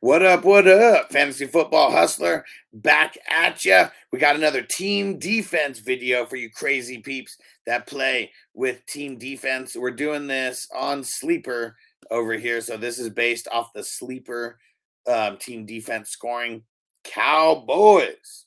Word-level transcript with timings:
What 0.00 0.22
up? 0.22 0.44
What 0.44 0.68
up? 0.68 1.10
Fantasy 1.10 1.46
football 1.46 1.90
hustler 1.90 2.44
back 2.72 3.16
at 3.28 3.64
ya. 3.64 3.88
We 4.12 4.18
got 4.18 4.36
another 4.36 4.62
team 4.62 5.18
defense 5.18 5.78
video 5.78 6.26
for 6.26 6.36
you 6.36 6.50
crazy 6.50 6.98
peeps 6.98 7.36
that 7.66 7.86
play 7.86 8.30
with 8.54 8.84
team 8.86 9.18
defense. 9.18 9.76
We're 9.76 9.90
doing 9.90 10.26
this 10.26 10.68
on 10.74 11.02
Sleeper 11.02 11.76
over 12.10 12.34
here. 12.34 12.60
So 12.60 12.76
this 12.76 12.98
is 12.98 13.10
based 13.10 13.48
off 13.50 13.72
the 13.72 13.82
Sleeper 13.82 14.58
um, 15.06 15.38
team 15.38 15.66
defense 15.66 16.10
scoring. 16.10 16.62
Cowboys, 17.04 18.46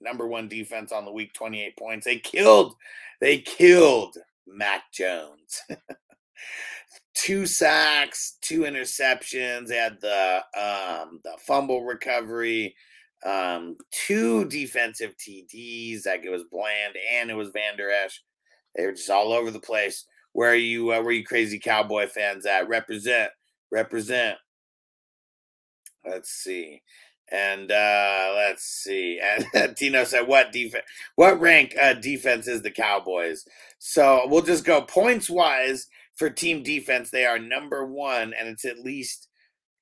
number 0.00 0.26
one 0.26 0.48
defense 0.48 0.90
on 0.90 1.04
the 1.04 1.12
week, 1.12 1.34
28 1.34 1.76
points. 1.76 2.04
They 2.04 2.18
killed, 2.18 2.74
they 3.20 3.38
killed 3.38 4.16
Mac 4.46 4.90
Jones. 4.92 5.62
two 7.18 7.46
sacks, 7.46 8.38
two 8.40 8.60
interceptions. 8.60 9.72
Had 9.72 10.00
the 10.00 10.36
um, 10.56 11.20
the 11.24 11.36
fumble 11.40 11.84
recovery, 11.84 12.74
um, 13.26 13.76
two 13.90 14.44
defensive 14.46 15.14
TDs. 15.16 16.06
Like 16.06 16.24
it 16.24 16.30
was 16.30 16.44
Bland 16.50 16.94
and 17.12 17.30
it 17.30 17.34
was 17.34 17.50
Vander 17.50 17.90
Esch. 17.90 18.22
They 18.76 18.86
were 18.86 18.92
just 18.92 19.10
all 19.10 19.32
over 19.32 19.50
the 19.50 19.60
place. 19.60 20.06
Where 20.32 20.52
are 20.52 20.56
you? 20.56 20.92
Uh, 20.92 21.00
where 21.00 21.08
are 21.08 21.12
you 21.12 21.24
crazy 21.24 21.58
Cowboy 21.58 22.06
fans 22.06 22.46
at? 22.46 22.68
Represent, 22.68 23.30
represent. 23.72 24.38
Let's 26.06 26.30
see. 26.30 26.82
And 27.30 27.70
uh 27.70 28.32
let's 28.36 28.64
see. 28.64 29.20
And 29.22 29.76
Tino 29.76 30.04
said, 30.04 30.26
"What 30.26 30.52
defense? 30.52 30.84
What 31.16 31.40
rank 31.40 31.74
uh, 31.80 31.94
defense 31.94 32.46
is 32.46 32.62
the 32.62 32.70
Cowboys?" 32.70 33.44
So 33.78 34.22
we'll 34.26 34.42
just 34.42 34.64
go 34.64 34.82
points 34.82 35.28
wise 35.28 35.88
for 36.18 36.28
team 36.28 36.62
defense, 36.62 37.10
they 37.10 37.24
are 37.24 37.38
number 37.38 37.86
one, 37.86 38.34
and 38.38 38.48
it's 38.48 38.64
at 38.64 38.80
least 38.80 39.28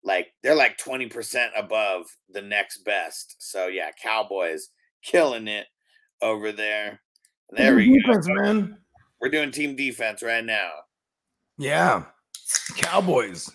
like 0.04 0.28
they're 0.42 0.54
like 0.54 0.78
20% 0.78 1.48
above 1.56 2.06
the 2.28 2.42
next 2.42 2.84
best. 2.84 3.36
So 3.38 3.66
yeah, 3.66 3.90
Cowboys 4.00 4.68
killing 5.02 5.48
it 5.48 5.66
over 6.22 6.52
there. 6.52 7.00
There 7.50 7.74
we 7.74 7.98
defense, 7.98 8.26
go. 8.26 8.34
Man. 8.34 8.78
We're 9.20 9.30
doing 9.30 9.50
team 9.50 9.76
defense 9.76 10.22
right 10.22 10.44
now. 10.44 10.70
Yeah. 11.58 12.04
Cowboys. 12.76 13.50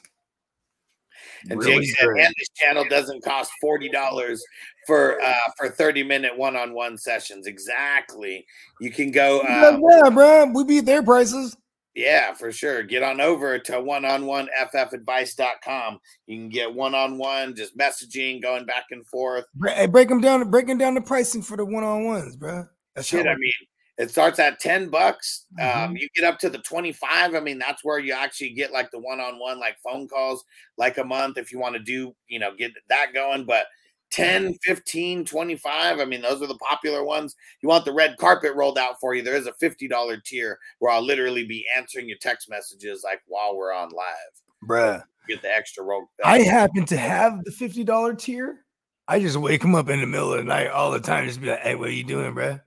And 1.49 1.59
really 1.59 1.85
Jake 1.85 1.95
said, 1.97 2.05
great. 2.05 2.25
and 2.25 2.35
this 2.37 2.49
channel 2.55 2.85
doesn't 2.87 3.23
cost 3.23 3.51
forty 3.59 3.89
dollars 3.89 4.43
for 4.85 5.19
uh 5.21 5.49
for 5.57 5.69
30 5.69 6.03
minute 6.03 6.37
one-on-one 6.37 6.97
sessions. 6.97 7.47
Exactly. 7.47 8.45
You 8.79 8.91
can 8.91 9.11
go 9.11 9.41
um, 9.41 9.81
yeah, 9.89 10.09
bro. 10.09 10.45
We 10.53 10.63
beat 10.65 10.85
their 10.85 11.01
prices. 11.01 11.55
Yeah, 11.93 12.33
for 12.33 12.51
sure. 12.51 12.83
Get 12.83 13.03
on 13.03 13.19
over 13.19 13.59
to 13.59 13.81
one 13.81 14.05
on 14.05 14.25
one 14.25 14.47
ffadvice.com. 14.57 15.99
You 16.25 16.37
can 16.37 16.49
get 16.49 16.73
one 16.73 16.95
on 16.95 17.17
one, 17.17 17.55
just 17.55 17.77
messaging, 17.77 18.41
going 18.41 18.65
back 18.65 18.85
and 18.91 19.05
forth. 19.05 19.45
Hey, 19.65 19.87
break 19.87 20.07
them 20.07 20.21
down, 20.21 20.49
breaking 20.49 20.77
down 20.77 20.95
the 20.95 21.01
pricing 21.01 21.41
for 21.41 21.57
the 21.57 21.65
one 21.65 21.83
on 21.83 22.05
ones, 22.05 22.37
bro. 22.37 22.65
That's 22.95 23.07
Shit, 23.07 23.27
I 23.27 23.35
mean, 23.35 23.51
it 23.97 24.09
starts 24.09 24.39
at 24.39 24.59
10 24.59 24.89
bucks. 24.89 25.45
Um, 25.59 25.67
mm-hmm. 25.67 25.83
Um, 25.83 25.97
you 25.97 26.07
get 26.15 26.25
up 26.25 26.39
to 26.39 26.49
the 26.49 26.59
25. 26.59 27.35
I 27.35 27.39
mean, 27.39 27.59
that's 27.59 27.83
where 27.83 27.99
you 27.99 28.13
actually 28.13 28.53
get 28.53 28.71
like 28.71 28.89
the 28.91 28.99
one 28.99 29.19
on 29.19 29.37
one, 29.37 29.59
like 29.59 29.77
phone 29.83 30.07
calls, 30.07 30.43
like 30.77 30.97
a 30.97 31.03
month 31.03 31.37
if 31.37 31.51
you 31.51 31.59
want 31.59 31.75
to 31.75 31.81
do, 31.81 32.15
you 32.27 32.39
know, 32.39 32.55
get 32.55 32.71
that 32.89 33.13
going. 33.13 33.45
But 33.45 33.65
10, 34.11 34.55
15, 34.63 35.25
25. 35.25 35.99
I 35.99 36.05
mean, 36.05 36.21
those 36.21 36.41
are 36.41 36.47
the 36.47 36.57
popular 36.57 37.03
ones. 37.03 37.35
You 37.61 37.69
want 37.69 37.85
the 37.85 37.93
red 37.93 38.17
carpet 38.17 38.53
rolled 38.55 38.77
out 38.77 38.99
for 38.99 39.13
you. 39.13 39.21
There 39.21 39.35
is 39.35 39.47
a 39.47 39.53
$50 39.53 40.23
tier 40.23 40.59
where 40.79 40.91
I'll 40.91 41.01
literally 41.01 41.45
be 41.45 41.65
answering 41.75 42.07
your 42.07 42.17
text 42.19 42.49
messages 42.49 43.03
like 43.03 43.21
while 43.27 43.55
we're 43.55 43.73
on 43.73 43.89
live. 43.89 44.67
Bruh. 44.67 45.03
Get 45.27 45.41
the 45.41 45.53
extra 45.53 45.83
roll. 45.83 46.09
Uh, 46.23 46.27
I 46.27 46.41
happen 46.41 46.85
to 46.85 46.97
have 46.97 47.43
the 47.43 47.51
$50 47.51 48.17
tier. 48.19 48.65
I 49.07 49.19
just 49.19 49.37
wake 49.37 49.61
them 49.61 49.75
up 49.75 49.89
in 49.89 50.01
the 50.01 50.07
middle 50.07 50.33
of 50.33 50.37
the 50.39 50.43
night 50.43 50.67
all 50.67 50.91
the 50.91 50.99
time. 50.99 51.27
Just 51.27 51.41
be 51.41 51.47
like, 51.47 51.59
hey, 51.59 51.75
what 51.75 51.89
are 51.89 51.91
you 51.93 52.03
doing, 52.03 52.33
bro? 52.33 52.59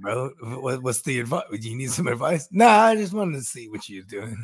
bro, 0.00 0.30
what's 0.80 1.02
the 1.02 1.20
advice? 1.20 1.44
Do 1.50 1.68
you 1.68 1.76
need 1.76 1.90
some 1.90 2.08
advice? 2.08 2.48
Nah, 2.50 2.84
I 2.84 2.96
just 2.96 3.12
wanted 3.12 3.36
to 3.36 3.42
see 3.42 3.68
what 3.68 3.88
you're 3.88 4.04
doing. 4.04 4.36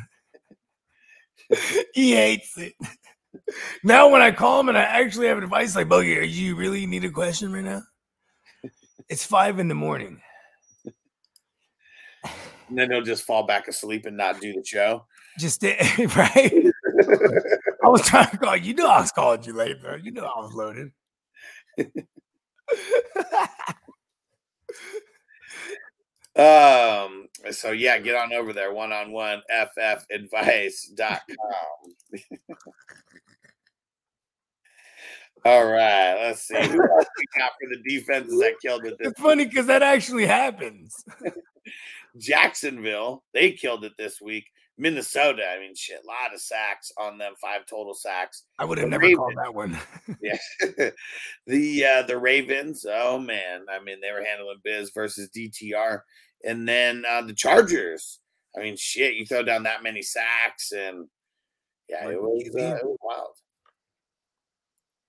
he 1.93 2.13
hates 2.13 2.57
it 2.57 2.73
now 3.83 4.09
when 4.09 4.21
I 4.21 4.31
call 4.31 4.59
him 4.59 4.69
and 4.69 4.77
I 4.77 4.83
actually 4.83 5.27
have 5.27 5.37
advice, 5.37 5.75
like, 5.75 5.91
are 5.91 6.01
you 6.01 6.55
really 6.55 6.85
need 6.85 7.05
a 7.05 7.09
question 7.09 7.51
right 7.51 7.63
now? 7.63 7.83
It's 9.09 9.25
five 9.25 9.59
in 9.59 9.67
the 9.67 9.75
morning. 9.75 10.19
And 12.69 12.77
then 12.77 12.91
he'll 12.91 13.03
just 13.03 13.23
fall 13.25 13.45
back 13.45 13.67
asleep 13.67 14.05
and 14.05 14.17
not 14.17 14.41
do 14.41 14.53
the 14.53 14.63
show. 14.65 15.05
Just 15.37 15.63
right. 16.15 16.71
I 17.83 17.87
was 17.87 18.01
trying 18.01 18.29
to 18.31 18.37
call 18.37 18.55
you. 18.55 18.73
Know 18.73 18.87
I 18.87 19.01
was 19.01 19.11
calling 19.11 19.43
you 19.43 19.53
late, 19.53 19.81
bro. 19.81 19.95
You 19.95 20.11
know 20.11 20.23
I 20.25 20.39
was 20.39 20.53
loaded. 20.53 20.91
um. 26.37 27.27
So 27.51 27.71
yeah, 27.71 27.99
get 27.99 28.15
on 28.15 28.33
over 28.33 28.53
there. 28.53 28.73
One 28.73 28.91
on 28.91 29.11
one. 29.11 29.43
FFadvice.com. 29.51 31.19
All 35.45 35.65
right, 35.67 36.15
let's 36.15 36.41
see. 36.41 36.55
Who 36.55 36.81
else 36.81 37.05
we 37.17 37.25
got 37.37 37.51
for 37.61 37.69
the 37.69 37.81
defenses 37.87 38.39
that 38.39 38.55
killed 38.59 38.83
it? 38.85 38.95
it's 38.99 39.19
funny 39.21 39.45
because 39.45 39.67
that 39.67 39.83
actually 39.83 40.25
happens. 40.25 41.05
Jacksonville, 42.17 43.23
they 43.31 43.51
killed 43.51 43.85
it 43.85 43.93
this 43.95 44.19
week. 44.19 44.47
Minnesota, 44.77 45.43
I 45.47 45.59
mean, 45.59 45.75
shit, 45.75 46.01
a 46.03 46.07
lot 46.07 46.33
of 46.33 46.41
sacks 46.41 46.91
on 46.97 47.19
them, 47.19 47.33
five 47.39 47.65
total 47.65 47.93
sacks. 47.93 48.43
I 48.57 48.65
would 48.65 48.79
have 48.79 48.89
never 48.89 49.03
Ravens, 49.03 49.17
called 49.17 49.35
that 49.37 49.53
one. 49.53 49.79
yeah, 50.21 50.89
the 51.45 51.85
uh, 51.85 52.01
the 52.03 52.17
Ravens. 52.17 52.85
Oh 52.89 53.19
man, 53.19 53.65
I 53.71 53.81
mean, 53.83 54.01
they 54.01 54.11
were 54.11 54.25
handling 54.25 54.57
biz 54.63 54.91
versus 54.93 55.29
DTR, 55.29 56.01
and 56.43 56.67
then 56.67 57.03
uh, 57.07 57.21
the 57.21 57.33
Chargers. 57.33 58.19
I 58.57 58.61
mean, 58.61 58.75
shit, 58.77 59.13
you 59.13 59.25
throw 59.25 59.43
down 59.43 59.63
that 59.63 59.83
many 59.83 60.01
sacks, 60.01 60.71
and 60.71 61.07
yeah, 61.87 62.09
it 62.09 62.19
was, 62.19 62.49
uh, 62.55 62.75
it 62.75 62.85
was 62.85 62.97
wild. 63.03 63.35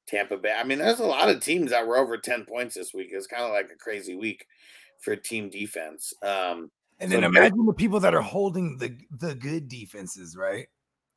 Tampa 0.06 0.37
Bay. 0.37 0.55
I 0.56 0.65
mean, 0.65 0.78
there's 0.78 1.00
a 1.00 1.06
lot 1.06 1.28
of 1.28 1.41
teams 1.41 1.71
that 1.71 1.87
were 1.87 1.97
over 1.97 2.17
10 2.17 2.44
points 2.44 2.75
this 2.75 2.94
week. 2.94 3.09
It's 3.11 3.27
kind 3.27 3.43
of 3.43 3.50
like 3.50 3.71
a 3.72 3.78
crazy 3.78 4.15
week 4.15 4.47
for 5.00 5.17
team 5.17 5.50
defense. 5.50 6.12
Um, 6.22 6.71
and 6.99 7.11
then 7.12 7.21
so 7.21 7.27
imagine 7.27 7.67
the 7.67 7.75
people 7.75 8.00
that 8.00 8.15
are 8.15 8.22
holding 8.22 8.78
the 8.78 8.97
the 9.11 9.34
good 9.34 9.69
defenses, 9.69 10.37
right? 10.37 10.66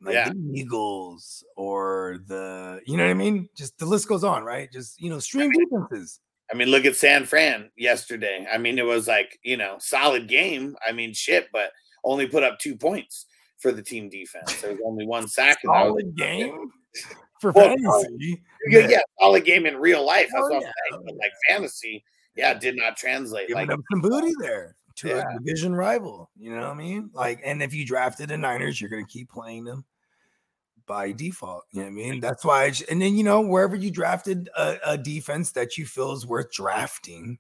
Like 0.02 0.14
yeah. 0.14 0.30
the 0.30 0.52
Eagles 0.54 1.44
or 1.58 2.20
the, 2.28 2.82
you 2.86 2.96
know 2.96 3.04
what 3.04 3.12
I 3.12 3.16
mean? 3.16 3.50
Just 3.56 3.78
the 3.78 3.86
list 3.86 4.08
goes 4.08 4.24
on, 4.24 4.44
right? 4.44 4.72
Just 4.72 5.00
you 5.00 5.10
know, 5.10 5.20
stream 5.20 5.52
I 5.52 5.58
mean, 5.58 5.70
defenses. 5.70 6.20
I 6.52 6.56
mean, 6.56 6.70
look 6.70 6.86
at 6.86 6.96
San 6.96 7.26
Fran 7.26 7.70
yesterday. 7.78 8.46
I 8.52 8.58
mean, 8.58 8.80
it 8.80 8.86
was 8.86 9.08
like 9.08 9.40
you 9.44 9.58
know, 9.58 9.78
solid 9.80 10.28
game. 10.28 10.76
I 10.88 10.92
mean, 10.92 11.14
shit, 11.14 11.48
but 11.54 11.72
only 12.04 12.28
put 12.28 12.44
up 12.44 12.60
two 12.60 12.76
points 12.76 13.26
for 13.60 13.72
the 13.72 13.84
team 13.84 14.10
defense. 14.10 14.62
There 14.62 14.72
was 14.72 14.80
only 14.86 15.06
one 15.06 15.28
sack. 15.28 15.60
Solid 15.64 16.16
game 16.16 16.72
for 17.40 17.52
well, 17.52 17.68
fantasy. 17.68 18.42
Yeah, 18.68 18.88
yeah, 18.88 19.00
solid 19.20 19.46
game 19.46 19.66
in 19.66 19.78
real 19.78 20.06
life. 20.06 20.30
That's 20.34 20.46
oh, 20.46 20.50
what. 20.50 20.56
I'm 20.58 20.62
saying. 20.92 21.04
But 21.06 21.16
like 21.16 21.32
fantasy, 21.48 22.04
yeah, 22.36 22.54
did 22.54 22.76
not 22.76 22.98
translate. 22.98 23.48
Giving 23.48 23.68
like 23.68 23.78
some 23.92 24.02
booty 24.02 24.34
there 24.40 24.76
to 24.98 25.08
yeah. 25.10 25.24
a 25.36 25.40
division 25.40 25.74
rival. 25.74 26.30
You 26.38 26.56
know 26.56 26.62
what 26.62 26.72
I 26.72 26.76
mean? 26.76 27.10
Like, 27.14 27.42
and 27.44 27.64
if 27.64 27.74
you 27.74 27.86
drafted 27.86 28.30
the 28.30 28.38
Niners, 28.38 28.80
you're 28.80 28.90
gonna 28.90 29.06
keep 29.06 29.30
playing 29.30 29.64
them 29.64 29.86
by 30.86 31.12
default. 31.12 31.64
You 31.72 31.80
know 31.80 31.86
what 31.86 31.92
I 31.92 31.96
mean? 31.96 32.20
That's 32.20 32.44
why. 32.44 32.66
I, 32.66 32.74
and 32.90 33.02
then 33.02 33.16
you 33.16 33.24
know 33.24 33.42
wherever 33.42 33.76
you 33.76 33.92
drafted 33.92 34.50
a, 34.58 34.78
a 34.86 34.98
defense 34.98 35.52
that 35.54 35.78
you 35.78 35.86
feel 35.86 36.12
is 36.12 36.26
worth 36.26 36.52
drafting, 36.52 37.40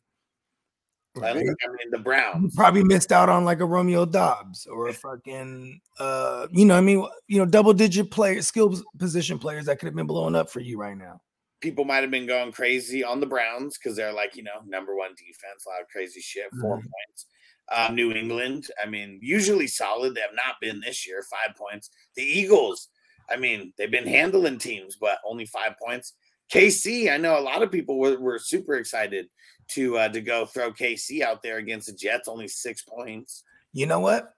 Right? 1.21 1.35
I, 1.35 1.39
mean, 1.39 1.91
the 1.91 1.99
Browns 1.99 2.43
you 2.43 2.49
probably 2.55 2.83
missed 2.83 3.11
out 3.11 3.29
on 3.29 3.45
like 3.45 3.59
a 3.59 3.65
Romeo 3.65 4.05
Doubs 4.05 4.65
or 4.65 4.87
a 4.87 4.93
fucking, 4.93 5.79
uh, 5.99 6.47
you 6.51 6.65
know, 6.65 6.75
I 6.75 6.81
mean, 6.81 7.05
you 7.27 7.39
know, 7.39 7.45
double 7.45 7.73
digit 7.73 8.11
player, 8.11 8.41
skill 8.41 8.79
position 8.97 9.39
players 9.39 9.65
that 9.65 9.79
could 9.79 9.87
have 9.87 9.95
been 9.95 10.07
blowing 10.07 10.35
up 10.35 10.49
for 10.49 10.59
you 10.59 10.79
right 10.79 10.97
now. 10.97 11.21
People 11.61 11.83
might 11.83 12.01
have 12.01 12.11
been 12.11 12.27
going 12.27 12.51
crazy 12.51 13.03
on 13.03 13.19
the 13.19 13.25
Browns 13.25 13.77
because 13.77 13.97
they're 13.97 14.13
like, 14.13 14.35
you 14.35 14.43
know, 14.43 14.61
number 14.65 14.95
one 14.95 15.11
defense, 15.11 15.65
a 15.65 15.69
lot 15.69 15.81
of 15.81 15.89
crazy 15.89 16.21
shit, 16.21 16.49
4 16.51 16.61
mm-hmm. 16.61 16.75
points. 16.75 17.25
Uh, 17.71 17.89
New 17.93 18.11
England, 18.13 18.67
I 18.83 18.89
mean, 18.89 19.19
usually 19.21 19.67
solid. 19.67 20.15
They 20.15 20.21
have 20.21 20.31
not 20.33 20.55
been 20.59 20.79
this 20.79 21.05
year, 21.07 21.23
five 21.29 21.55
points. 21.55 21.91
The 22.15 22.23
Eagles, 22.23 22.89
I 23.29 23.37
mean, 23.37 23.73
they've 23.77 23.91
been 23.91 24.07
handling 24.07 24.57
teams, 24.57 24.95
but 24.99 25.19
only 25.23 25.45
five 25.45 25.73
points. 25.83 26.13
KC, 26.51 27.11
I 27.11 27.17
know 27.17 27.37
a 27.37 27.41
lot 27.41 27.61
of 27.61 27.71
people 27.71 27.99
were, 27.99 28.19
were 28.19 28.39
super 28.39 28.75
excited 28.75 29.27
to 29.69 29.97
uh, 29.97 30.09
to 30.09 30.21
go 30.21 30.45
throw 30.45 30.71
KC 30.71 31.21
out 31.21 31.43
there 31.43 31.57
against 31.57 31.87
the 31.87 31.93
Jets, 31.93 32.27
only 32.27 32.47
six 32.47 32.81
points. 32.81 33.43
You 33.71 33.85
know 33.85 33.99
what? 33.99 34.33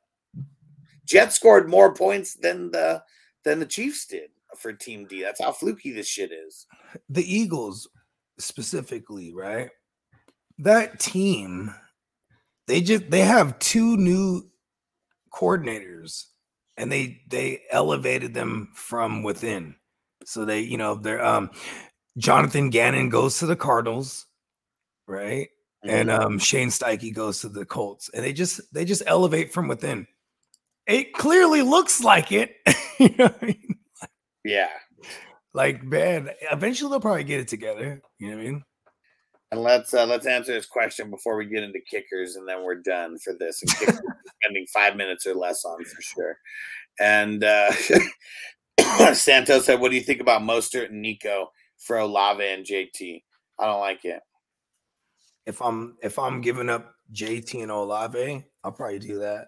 Jets 1.05 1.35
scored 1.35 1.69
more 1.69 1.93
points 1.93 2.35
than 2.35 2.71
the 2.71 3.01
than 3.43 3.59
the 3.59 3.65
Chiefs 3.65 4.05
did 4.05 4.29
for 4.57 4.73
Team 4.73 5.05
D. 5.05 5.21
That's 5.21 5.41
how 5.41 5.51
fluky 5.51 5.91
this 5.91 6.07
shit 6.07 6.31
is. 6.31 6.67
The 7.09 7.23
Eagles, 7.23 7.87
specifically, 8.39 9.33
right? 9.33 9.69
That 10.59 10.99
team, 10.99 11.73
they 12.67 12.81
just 12.81 13.09
they 13.09 13.21
have 13.21 13.57
two 13.59 13.97
new 13.97 14.49
coordinators, 15.33 16.25
and 16.77 16.91
they 16.91 17.21
they 17.29 17.61
elevated 17.71 18.33
them 18.33 18.69
from 18.75 19.23
within. 19.23 19.75
So 20.25 20.45
they, 20.45 20.59
you 20.59 20.77
know, 20.77 20.95
they're 20.95 21.23
um 21.25 21.49
Jonathan 22.17 22.69
Gannon 22.69 23.09
goes 23.09 23.39
to 23.39 23.45
the 23.45 23.55
Cardinals, 23.55 24.25
right? 25.07 25.49
Mm-hmm. 25.85 25.89
And 25.89 26.11
um 26.11 26.39
Shane 26.39 26.69
Steichen 26.69 27.13
goes 27.13 27.41
to 27.41 27.49
the 27.49 27.65
Colts. 27.65 28.09
And 28.13 28.23
they 28.23 28.33
just 28.33 28.61
they 28.73 28.85
just 28.85 29.03
elevate 29.05 29.53
from 29.53 29.67
within. 29.67 30.07
It 30.87 31.13
clearly 31.13 31.61
looks 31.61 32.03
like 32.03 32.31
it. 32.31 32.55
you 32.99 33.15
know 33.17 33.33
I 33.41 33.45
mean? 33.45 33.75
Yeah. 34.43 34.69
Like, 35.53 35.83
man, 35.83 36.29
eventually 36.51 36.89
they'll 36.89 36.99
probably 36.99 37.23
get 37.23 37.41
it 37.41 37.47
together. 37.47 38.01
You 38.19 38.31
know 38.31 38.37
what 38.37 38.41
I 38.41 38.45
mean? 38.45 38.63
And 39.51 39.61
let's 39.61 39.93
uh, 39.93 40.05
let's 40.05 40.25
answer 40.25 40.53
this 40.53 40.65
question 40.65 41.09
before 41.09 41.35
we 41.35 41.45
get 41.45 41.63
into 41.63 41.81
kickers, 41.81 42.37
and 42.37 42.47
then 42.47 42.63
we're 42.63 42.75
done 42.75 43.17
for 43.19 43.33
this. 43.37 43.61
And 43.61 43.71
spending 44.41 44.65
five 44.73 44.95
minutes 44.95 45.27
or 45.27 45.35
less 45.35 45.65
on 45.65 45.83
for 45.83 46.01
sure. 46.01 46.37
And 47.01 47.43
uh, 47.43 47.73
Santos 49.13 49.65
said, 49.65 49.81
"What 49.81 49.91
do 49.91 49.97
you 49.97 50.03
think 50.03 50.21
about 50.21 50.41
Mostert 50.41 50.89
and 50.89 51.01
Nico 51.01 51.51
for 51.81 51.97
Olave 51.97 52.45
and 52.45 52.65
JT? 52.65 53.23
I 53.59 53.65
don't 53.65 53.79
like 53.79 54.05
it. 54.05 54.21
If 55.45 55.61
I'm 55.61 55.97
if 56.01 56.17
I'm 56.17 56.41
giving 56.41 56.69
up 56.69 56.93
JT 57.13 57.61
and 57.61 57.71
Olave, 57.71 58.45
I'll 58.63 58.71
probably 58.71 58.99
do 58.99 59.19
that. 59.19 59.47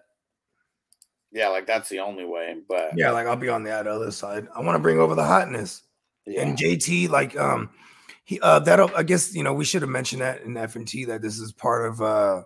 Yeah, 1.32 1.48
like 1.48 1.66
that's 1.66 1.88
the 1.88 2.00
only 2.00 2.24
way. 2.24 2.56
But 2.68 2.90
yeah, 2.96 3.10
like 3.10 3.26
I'll 3.26 3.36
be 3.36 3.48
on 3.48 3.64
the 3.64 3.72
other 3.72 4.10
side. 4.10 4.46
I 4.54 4.60
want 4.60 4.76
to 4.76 4.82
bring 4.82 4.98
over 4.98 5.14
the 5.14 5.24
hotness. 5.24 5.82
Yeah. 6.26 6.42
And 6.42 6.56
JT, 6.56 7.10
like 7.10 7.36
um, 7.36 7.70
he 8.24 8.40
uh 8.40 8.58
that'll 8.60 8.90
I 8.96 9.02
guess 9.02 9.34
you 9.34 9.42
know 9.42 9.52
we 9.52 9.64
should 9.64 9.82
have 9.82 9.90
mentioned 9.90 10.22
that 10.22 10.42
in 10.42 10.56
F 10.56 10.76
and 10.76 10.88
T 10.88 11.04
that 11.04 11.22
this 11.22 11.38
is 11.38 11.52
part 11.52 11.86
of 11.86 12.00
uh 12.00 12.42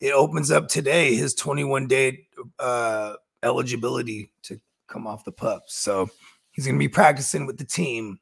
it 0.00 0.12
opens 0.12 0.50
up 0.50 0.68
today 0.68 1.14
his 1.14 1.34
21 1.34 1.86
day 1.86 2.26
uh 2.58 3.14
eligibility 3.42 4.32
to 4.42 4.60
come 4.88 5.06
off 5.06 5.24
the 5.24 5.32
pup. 5.32 5.62
So 5.68 6.08
he's 6.50 6.66
gonna 6.66 6.78
be 6.78 6.88
practicing 6.88 7.46
with 7.46 7.58
the 7.58 7.64
team. 7.64 8.18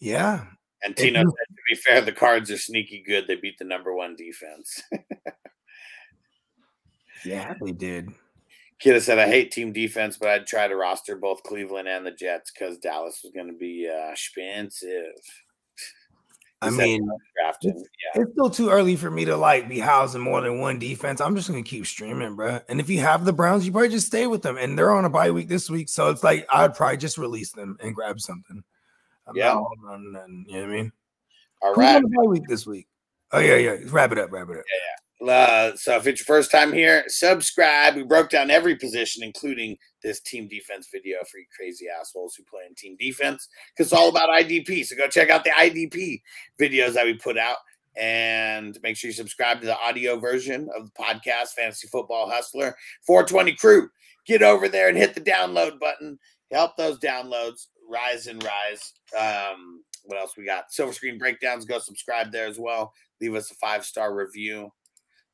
Yeah. 0.00 0.44
And 0.82 0.96
Tino 0.96 1.20
said 1.20 1.26
to 1.26 1.62
be 1.68 1.74
fair, 1.76 2.00
the 2.00 2.12
cards 2.12 2.50
are 2.50 2.58
sneaky 2.58 3.02
good. 3.06 3.26
They 3.26 3.36
beat 3.36 3.58
the 3.58 3.64
number 3.64 3.94
one 3.94 4.14
defense. 4.14 4.82
yeah, 7.24 7.54
they 7.64 7.72
did. 7.72 8.08
Kidda 8.82 9.00
said, 9.00 9.18
I 9.18 9.26
hate 9.26 9.52
team 9.52 9.72
defense, 9.72 10.18
but 10.18 10.28
I'd 10.28 10.46
try 10.46 10.68
to 10.68 10.76
roster 10.76 11.16
both 11.16 11.42
Cleveland 11.42 11.88
and 11.88 12.06
the 12.06 12.10
Jets 12.10 12.50
because 12.50 12.76
Dallas 12.78 13.20
was 13.24 13.32
going 13.32 13.46
to 13.46 13.54
be 13.54 13.88
uh, 13.90 14.10
expensive. 14.10 15.14
I 16.62 16.70
mean, 16.70 17.08
drafted. 17.36 17.74
Yeah. 17.76 18.22
it's 18.22 18.32
still 18.32 18.50
too 18.50 18.70
early 18.70 18.96
for 18.96 19.10
me 19.10 19.24
to 19.26 19.36
like 19.36 19.68
be 19.68 19.78
housing 19.78 20.22
more 20.22 20.40
than 20.40 20.58
one 20.58 20.78
defense. 20.78 21.20
I'm 21.20 21.36
just 21.36 21.50
going 21.50 21.62
to 21.62 21.68
keep 21.68 21.86
streaming, 21.86 22.34
bro. 22.34 22.60
And 22.68 22.80
if 22.80 22.88
you 22.88 23.00
have 23.00 23.24
the 23.24 23.32
Browns, 23.32 23.66
you 23.66 23.72
probably 23.72 23.90
just 23.90 24.06
stay 24.06 24.26
with 24.26 24.42
them. 24.42 24.56
And 24.56 24.78
they're 24.78 24.92
on 24.92 25.04
a 25.04 25.10
bye 25.10 25.30
week 25.30 25.48
this 25.48 25.68
week. 25.68 25.88
So 25.88 26.08
it's 26.10 26.24
like, 26.24 26.46
I'd 26.50 26.74
probably 26.74 26.96
just 26.96 27.18
release 27.18 27.52
them 27.52 27.76
and 27.82 27.94
grab 27.94 28.20
something. 28.20 28.62
I'm 29.26 29.36
yeah. 29.36 29.60
Running, 29.82 30.44
you 30.48 30.54
know 30.54 30.60
what 30.62 30.70
I 30.70 30.72
mean? 30.72 30.92
All 31.62 31.74
Who's 31.74 31.78
right. 31.78 32.04
a 32.04 32.08
bye 32.08 32.26
week 32.26 32.46
this 32.48 32.66
week. 32.66 32.86
Oh, 33.32 33.40
yeah, 33.40 33.56
yeah. 33.56 33.76
Wrap 33.90 34.12
it 34.12 34.18
up, 34.18 34.30
wrap 34.30 34.48
it 34.48 34.58
up. 34.58 34.64
Yeah, 34.70 34.78
yeah. 34.86 34.96
Uh, 35.20 35.76
so 35.76 35.96
if 35.96 36.06
it's 36.06 36.20
your 36.20 36.26
first 36.26 36.50
time 36.50 36.72
here, 36.72 37.04
subscribe. 37.08 37.96
We 37.96 38.02
broke 38.02 38.30
down 38.30 38.50
every 38.50 38.76
position, 38.76 39.22
including 39.22 39.78
this 40.02 40.20
team 40.20 40.46
defense 40.46 40.88
video 40.92 41.18
for 41.30 41.38
you 41.38 41.46
crazy 41.56 41.86
assholes 41.88 42.34
who 42.34 42.44
play 42.44 42.62
in 42.68 42.74
team 42.74 42.96
defense, 42.98 43.48
because 43.72 43.90
it's 43.90 43.98
all 43.98 44.10
about 44.10 44.28
IDP. 44.28 44.84
So 44.84 44.96
go 44.96 45.08
check 45.08 45.30
out 45.30 45.44
the 45.44 45.50
IDP 45.50 46.20
videos 46.60 46.94
that 46.94 47.06
we 47.06 47.14
put 47.14 47.38
out, 47.38 47.56
and 47.96 48.78
make 48.82 48.96
sure 48.96 49.08
you 49.08 49.14
subscribe 49.14 49.60
to 49.60 49.66
the 49.66 49.78
audio 49.78 50.18
version 50.18 50.68
of 50.76 50.84
the 50.84 50.92
podcast, 50.92 51.50
Fantasy 51.56 51.88
Football 51.88 52.30
Hustler 52.30 52.76
420 53.06 53.56
Crew. 53.56 53.88
Get 54.26 54.42
over 54.42 54.68
there 54.68 54.88
and 54.88 54.98
hit 54.98 55.14
the 55.14 55.20
download 55.20 55.80
button. 55.80 56.18
Help 56.52 56.76
those 56.76 56.98
downloads 56.98 57.66
rise 57.88 58.26
and 58.26 58.42
rise. 58.42 58.92
Um, 59.18 59.82
what 60.04 60.18
else 60.18 60.36
we 60.36 60.44
got? 60.44 60.72
Silver 60.72 60.92
screen 60.92 61.18
breakdowns. 61.18 61.64
Go 61.64 61.78
subscribe 61.78 62.32
there 62.32 62.46
as 62.46 62.58
well. 62.58 62.92
Leave 63.20 63.34
us 63.34 63.50
a 63.50 63.54
five 63.54 63.84
star 63.84 64.14
review 64.14 64.70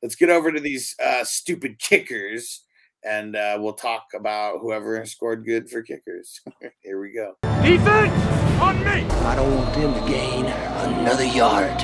let's 0.03 0.15
get 0.15 0.29
over 0.29 0.51
to 0.51 0.59
these 0.59 0.95
uh, 1.03 1.23
stupid 1.23 1.79
kickers 1.79 2.65
and 3.05 3.35
uh, 3.35 3.57
we'll 3.59 3.73
talk 3.73 4.05
about 4.13 4.59
whoever 4.61 5.03
scored 5.05 5.45
good 5.45 5.69
for 5.69 5.81
kickers. 5.81 6.39
Here 6.83 7.01
we 7.01 7.13
go. 7.13 7.35
Defense 7.63 8.13
on 8.61 8.79
me. 8.79 9.03
I 9.25 9.35
don't 9.35 9.55
want 9.55 9.73
them 9.73 9.93
to 9.93 10.09
gain 10.09 10.45
another 10.45 11.25
yard. 11.25 11.81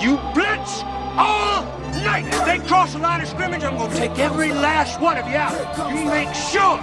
You 0.00 0.16
blitz 0.32 0.82
all 1.18 1.64
night. 2.04 2.24
If 2.26 2.44
they 2.46 2.58
cross 2.66 2.92
the 2.94 3.00
line 3.00 3.20
of 3.20 3.28
scrimmage, 3.28 3.64
I'm 3.64 3.76
going 3.76 3.90
to 3.90 3.96
take 3.96 4.18
every 4.18 4.52
last 4.52 5.00
one 5.00 5.18
of 5.18 5.26
you 5.26 5.36
out. 5.36 5.52
You 5.90 6.06
make 6.06 6.32
sure 6.34 6.78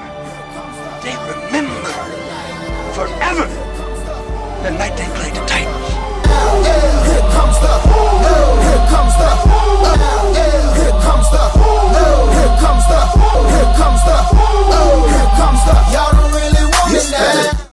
they 1.01 1.15
remember 1.33 2.28
forever. 2.99 3.47
The 4.63 4.71
night 4.71 4.95
they 4.97 5.07
played 5.15 5.33
the 5.33 5.43
Titans. 5.47 5.87
Here 7.07 7.27
comes 7.35 7.57
the, 7.63 7.73
here 8.27 8.83
comes 8.91 9.15
the, 9.21 9.29
here 10.79 10.95
comes 11.03 11.29
the, 11.31 11.45
here 12.35 12.55
comes 12.59 12.85
the, 12.91 13.01
here 13.55 13.71
comes 13.79 14.03
the, 14.03 14.17
here 15.15 15.31
comes 15.39 15.61
the. 15.67 15.75
Y'all 15.93 16.11
don't 16.11 16.33
really 16.35 16.65
want 16.65 16.93
it 16.93 17.11
now. 17.11 17.59